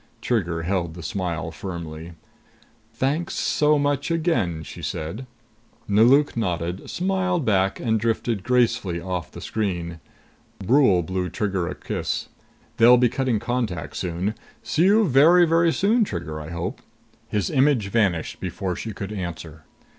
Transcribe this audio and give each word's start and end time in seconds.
Trigger 0.19 0.63
held 0.63 0.95
the 0.95 1.03
smile 1.03 1.51
firmly. 1.51 2.13
"Thanks 2.91 3.35
so 3.35 3.77
much, 3.77 4.09
again!" 4.09 4.63
she 4.63 4.81
said. 4.81 5.27
Nelauk 5.87 6.35
nodded, 6.35 6.89
smiled 6.89 7.45
back 7.45 7.79
and 7.79 7.99
drifted 7.99 8.41
gracefully 8.43 8.99
off 8.99 9.29
the 9.31 9.39
screen. 9.41 9.99
Brule 10.57 11.03
blew 11.03 11.29
Trigger 11.29 11.67
a 11.67 11.75
kiss. 11.75 12.29
"They'll 12.77 12.97
be 12.97 13.09
cutting 13.09 13.37
contact 13.39 14.03
now. 14.03 14.33
See 14.63 14.85
you 14.85 15.07
very, 15.07 15.45
very 15.45 15.71
soon, 15.71 16.03
Trigger, 16.03 16.41
I 16.41 16.49
hope." 16.49 16.81
His 17.27 17.51
image 17.51 17.89
vanished 17.89 18.39
before 18.39 18.75
she 18.75 18.93
could 18.93 19.11
answer. 19.11 19.65